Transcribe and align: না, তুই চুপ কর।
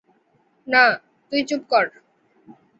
না, 0.67 0.83
তুই 1.31 1.41
চুপ 1.49 1.61
কর। 1.71 1.85